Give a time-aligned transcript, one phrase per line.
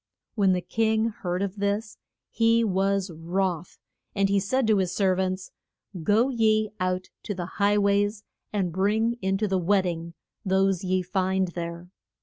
[0.33, 1.99] When the king heard of this
[2.31, 3.77] he was wroth,
[4.15, 5.51] and he said to his ser vants,
[6.01, 10.83] Go ye out to the high ways and bring in to the wed ding those
[10.83, 11.91] ye find there.